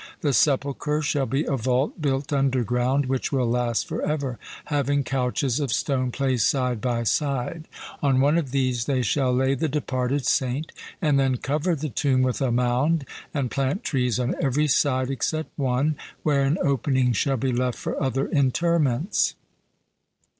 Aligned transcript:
The 0.21 0.33
sepulchre 0.33 1.03
shall 1.03 1.27
be 1.27 1.43
a 1.43 1.55
vault 1.55 2.01
built 2.01 2.33
underground, 2.33 3.05
which 3.05 3.31
will 3.31 3.47
last 3.47 3.87
for 3.87 4.01
ever, 4.01 4.39
having 4.65 5.03
couches 5.03 5.59
of 5.59 5.71
stone 5.71 6.09
placed 6.11 6.49
side 6.49 6.81
by 6.81 7.03
side; 7.03 7.67
on 8.01 8.19
one 8.19 8.35
of 8.39 8.49
these 8.49 8.85
they 8.85 9.03
shall 9.03 9.31
lay 9.31 9.53
the 9.53 9.69
departed 9.69 10.25
saint, 10.25 10.71
and 11.03 11.19
then 11.19 11.37
cover 11.37 11.75
the 11.75 11.87
tomb 11.89 12.23
with 12.23 12.41
a 12.41 12.51
mound, 12.51 13.05
and 13.31 13.51
plant 13.51 13.83
trees 13.83 14.19
on 14.19 14.33
every 14.43 14.65
side 14.65 15.11
except 15.11 15.49
one, 15.55 15.97
where 16.23 16.45
an 16.45 16.57
opening 16.63 17.13
shall 17.13 17.37
be 17.37 17.51
left 17.51 17.77
for 17.77 18.01
other 18.01 18.27
interments. 18.27 19.35